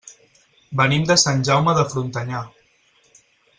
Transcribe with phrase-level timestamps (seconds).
[0.79, 2.43] Venim de Sant Jaume de Frontanyà.